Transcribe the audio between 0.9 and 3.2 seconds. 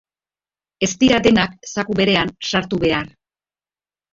dira denak zaku berean sartu behar.